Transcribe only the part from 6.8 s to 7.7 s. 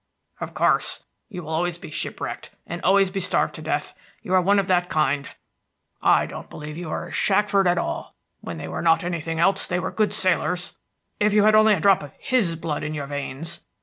are a Shackford